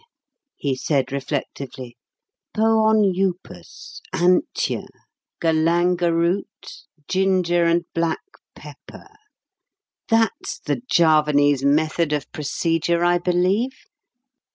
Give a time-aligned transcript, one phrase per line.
[0.57, 1.95] he said reflectively;
[2.55, 4.87] "Pohon Upas, Antjar,
[5.39, 8.23] Galanga root, Ginger and Black
[8.55, 9.09] Pepper
[10.09, 13.73] that's the Javanese method of procedure, I believe.